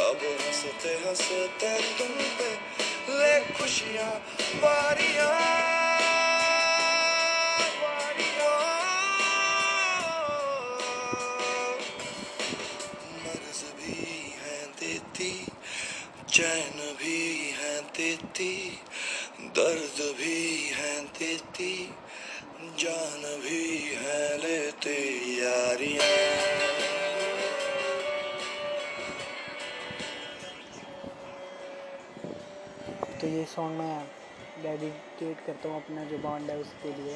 [0.00, 2.50] अब हँसते हँसते तुम पे
[3.18, 4.12] ले खुशियाँ
[14.42, 15.46] है देती,
[16.28, 17.18] चैन भी
[17.58, 18.78] है देती,
[19.40, 21.74] दर्द भी है देती,
[22.78, 24.98] जान भी है लेते
[25.42, 26.19] यारियाँ।
[33.30, 34.06] ये सॉन्ग मैं
[34.62, 37.14] डेडिकेट करता हूँ अपना जो बॉन्ड है उसके लिए।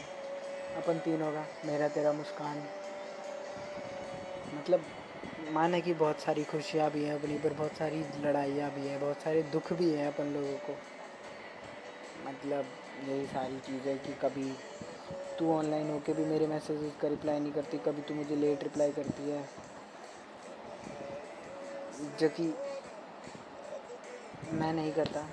[0.77, 2.63] अपन तीनों का, मेरा, तेरा, मुस्कान।
[4.55, 4.85] मतलब
[5.51, 9.17] माने कि बहुत सारी खुशियाँ भी हैं अपनी पर, बहुत सारी लड़ाइयाँ भी हैं, बहुत
[9.17, 10.77] सारे दुख भी हैं अपन लोगों को।
[12.27, 12.67] मतलब
[13.09, 14.53] यही सारी चीज़ें कि कभी
[15.39, 18.93] तू ऑनलाइन होके भी मेरे मैसेजेस का रिप्लाई नहीं करती, कभी तू मुझे लेट रिप्लाई
[18.93, 19.45] करती है।
[22.21, 22.55] जो कि
[24.53, 25.29] मैं नहीं करता।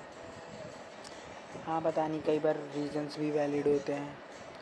[1.66, 4.16] हाँ पता नहीं, कई बार रीजंस भी वैलिड होते हैं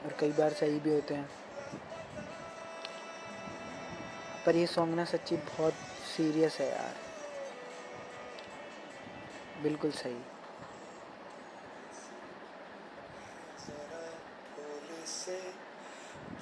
[0.04, 1.30] और कई बार सही भी होते हैं।
[4.46, 5.74] पर ये सॉन्ग ना सच्ची बहुत
[6.16, 6.94] सीरियस है यार।
[9.62, 10.20] बिल्कुल सही।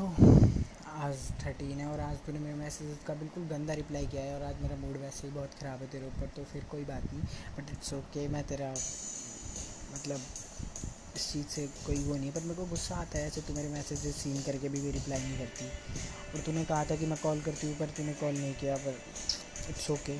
[0.00, 0.06] तो
[0.98, 4.42] आज थर्टीन है और आज तूने मेरे मैसेज का बिल्कुल गंदा रिप्लाई किया है और
[4.42, 7.20] आज मेरा मूड वैसे ही बहुत ख़राब है तेरे ऊपर तो फिर कोई बात नहीं
[7.56, 10.20] बट इट्स ओके मैं तेरा मतलब
[11.16, 13.68] इस चीज़ से कोई वो नहीं पर मेरे को गुस्सा आता है ऐसे तू मेरे
[13.68, 15.68] मैसेज सीन करके भी, भी रिप्लाई नहीं करती।
[16.32, 19.00] और तूने कहा था कि मैं कॉल करती हूँ पर तूने कॉल नहीं किया पर
[19.70, 20.18] इट्स ओके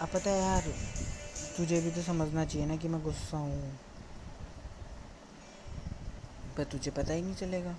[0.00, 0.72] अब पता है यार
[1.56, 3.78] तुझे भी तो समझना चाहिए ना कि मैं गुस्सा हूँ।
[6.56, 7.76] पर तुझे पता ही नहीं चलेगा।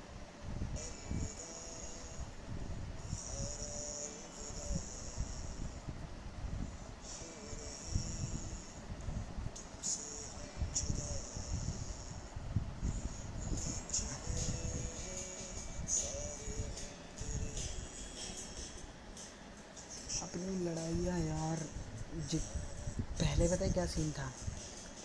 [20.21, 20.65] अपनी
[21.19, 21.59] यार
[23.21, 24.25] पहले पता है क्या सीन था?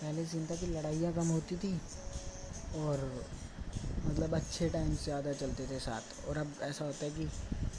[0.01, 1.73] पहले सीन था कि लड़ाइयाँ कम होती थी
[2.77, 3.03] और
[4.05, 7.29] मतलब अच्छे टाइम से ज़्यादा चलते थे साथ। और अब ऐसा होता है कि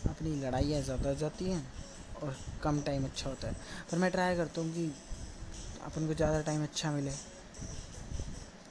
[0.08, 1.66] अपनी लड़ाइयाँ ज़्यादा हो जाती हैं
[2.22, 3.54] और कम टाइम अच्छा होता है।
[3.92, 4.90] पर मैं ट्राई करता हूँ कि
[5.84, 7.10] अपन को ज़्यादा टाइम अच्छा मिले।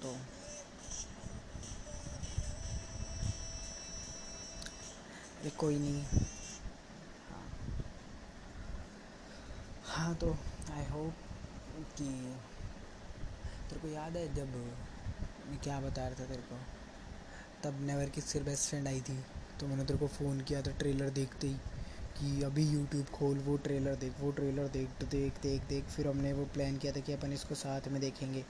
[0.01, 0.13] तो
[5.39, 6.03] अरे कोई नहीं।
[7.29, 7.47] हाँ।
[9.85, 10.31] हाँ तो
[10.71, 11.13] आई होप
[11.97, 12.05] कि
[13.69, 14.55] तेरे को याद है जब
[15.47, 16.59] मैं क्या बता रहा था तेरे को?
[17.63, 19.23] तब नेवर की सिर्फ़ बेस्ट फ्रेंड आई थी।
[19.59, 21.53] तो मैंने तेरे को फ़ोन किया था ट्रेलर देखते ही
[22.19, 26.07] कि अभी यूट्यूब खोल, वो ट्रेलर देख, वो ट्रेलर देख तो देख देख देख। फिर
[26.07, 28.45] हमने वो प्लान किया था कि अपन इसको साथ में देखेंगे।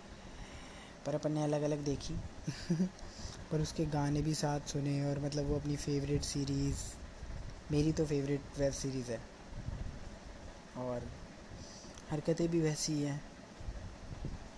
[1.05, 2.13] पर अपन ने अलग अलग देखी।
[3.51, 6.77] पर उसके गाने भी साथ सुने और मतलब वो अपनी फेवरेट सीरीज़
[7.71, 9.21] मेरी तो फेवरेट वेब सीरीज़ है।
[10.77, 11.11] और
[12.11, 13.23] हरकतें भी वैसी हैं।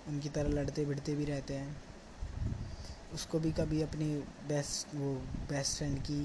[0.07, 1.88] उनकी तरह लड़ते भिड़ते भी रहते हैं।
[3.13, 4.05] उसको भी कभी अपनी
[4.47, 5.13] बेस्ट वो
[5.49, 6.21] बेस्ट फ्रेंड की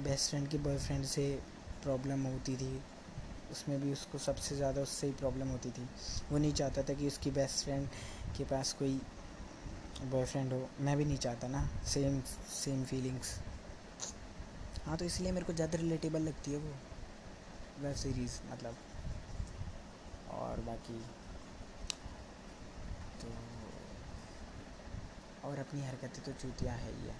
[0.00, 1.28] बेस्ट फ्रेंड के बॉयफ्रेंड से
[1.82, 2.80] प्रॉब्लम होती थी।
[3.52, 5.88] उसमें भी उसको सबसे ज़्यादा उससे ही प्रॉब्लम होती थी।
[6.30, 7.88] वो नहीं चाहता था कि उसकी बेस्ट फ्रेंड
[8.36, 9.00] के पास कोई
[10.04, 12.20] बॉयफ्रेंड हो। मैं भी नहीं चाहता ना। सेम
[12.54, 13.38] सेम फीलिंग्स
[14.86, 16.74] हाँ तो इसलिए मेरे को ज़्यादा रिलेटेबल लगती है वो
[17.80, 18.76] वेब सीरीज़ मतलब।
[20.32, 20.98] और बाकी
[23.20, 23.28] तो
[25.46, 27.14] और अपनी हरकतें तो चूतिया है ही है।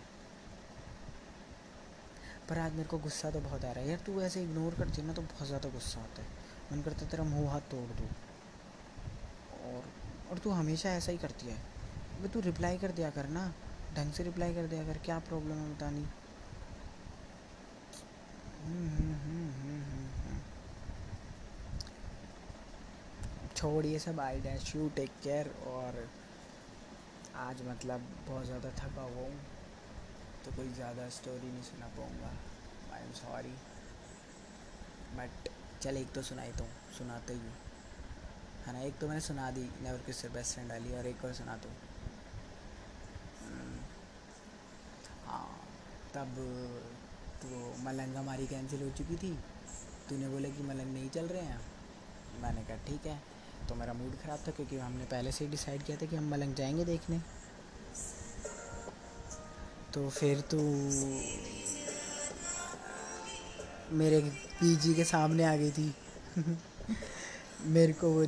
[2.49, 5.01] पर आज मेरे को गुस्सा तो बहुत आ रहा है। यार तू ऐसे इग्नोर करती
[5.01, 6.29] है ना तो बहुत ज़्यादा गुस्सा आता है।
[6.73, 8.09] मन करता तेरा मुँह हाथ तोड़ दूँ।
[9.67, 9.89] और
[10.31, 11.57] और तू हमेशा ऐसा ही करती है।
[12.19, 13.53] अबे तू रिप्लाई कर दिया कर ना।
[13.97, 16.07] ढंग से रिप्लाई कर दिया कर, क्या प्रॉब्लम है बता नहीं
[23.57, 26.09] छोड़ ये सब I dash you take care और
[27.39, 29.39] आज मतलब बहुत ज़्यादा थका हुआ हूँ
[30.45, 32.31] तो कोई ज़्यादा स्टोरी नहीं सुना पाऊँगा।
[32.95, 33.55] आई एम सॉरी
[35.17, 35.49] बट
[35.83, 36.67] चल एक तो सुनाई तो
[36.99, 37.51] सुनाते ही।
[38.67, 41.25] है ना, एक तो मैंने सुना दी नेवर किस से बेस्ट फ्रेंड वाली, और एक
[41.25, 41.69] और सुना तो।
[45.27, 45.47] हाँ
[46.15, 46.35] तब
[47.43, 49.33] तो मलंग हमारी कैंसिल हो चुकी थी।
[50.09, 51.61] तूने बोला कि मलंग नहीं चल रहे हैं।
[52.43, 53.21] मैंने कहा, ठीक है।
[53.69, 56.31] तो मेरा मूड ख़राब था क्योंकि हमने पहले से ही डिसाइड किया था कि हम
[56.31, 57.21] मलंग जाएँगे देखने।
[59.95, 60.57] तो फिर तो
[63.95, 64.21] मेरे
[64.61, 65.95] पीजी के सामने आ गई थी।
[67.63, 68.27] मेरे को वो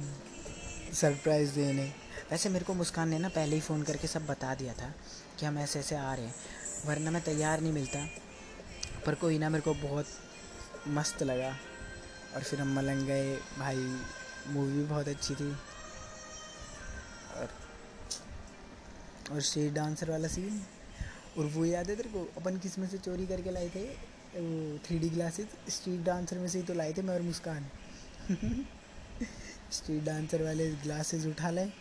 [0.95, 1.95] सरप्राइज़ देने।
[2.31, 4.95] वैसे मेरे को मुस्कान ने ना पहले ही फ़ोन करके सब बता दिया था
[5.39, 6.35] कि हम ऐसे ऐसे आ रहे हैं,
[6.87, 8.09] वरना मैं तैयार नहीं मिलता।
[9.07, 10.07] पर कोई ना मेरे को बहुत
[10.89, 11.57] मस्त लगा।
[12.37, 14.01] और फिर हम मलंग गए, भाई
[14.49, 15.51] मूवी बहुत अच्छी थी।
[17.37, 17.49] और
[19.33, 20.63] और स्ट्रीट डांसर वाला सीन
[21.39, 22.23] और वो याद है तेरे को?
[22.37, 23.85] अपन किसमें से चोरी करके लाए थे?
[24.37, 27.67] वो three D glasses street dancer में से ही तो लाए थे मैं और मुस्कान।
[29.73, 31.73] स्ट्रीट डांसर वाले ग्लासेस उठा लाए।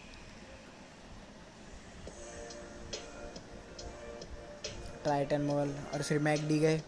[5.04, 6.82] ट्राइटन मॉल और फिर मैकडी गए।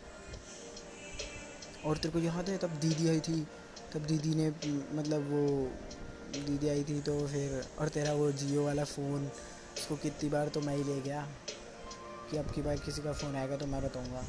[1.86, 3.48] और तेरे को याद है तब दीदी आई थी
[3.94, 4.50] तब दीदी ने
[4.96, 5.72] मतलब वो
[6.40, 9.26] दीदी आई थी तो फिर, और तेरा वो जियो वाला फ़ोन,
[9.78, 11.28] उसको कितनी बार तो मैं ही ले गया,
[12.32, 14.24] कि अब की बार किसी का फ़ोन आएगा तो मैं बताऊँगा।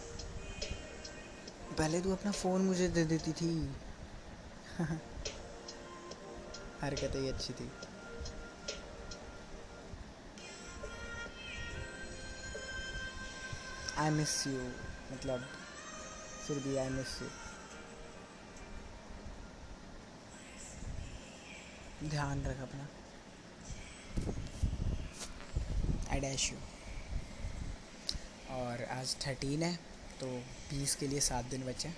[1.79, 3.75] पहले तू अपना फ़ोन मुझे दे देती थी।
[6.81, 7.71] हरकत ही अच्छी थी।
[13.99, 14.61] आई मिस यू
[15.13, 15.41] मतलब
[16.47, 17.29] फिर भी आई मिस यू
[22.03, 22.87] ध्यान रख अपना।
[26.13, 26.21] आई
[26.53, 26.57] यू
[28.57, 29.75] और आज थर्टीन है
[30.21, 30.27] तो
[30.71, 31.89] बीस के लिए सात दिन बचे।